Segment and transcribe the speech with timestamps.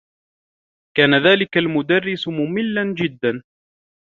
[0.97, 3.43] كان ذلك المدرّس مملاّ جدّا.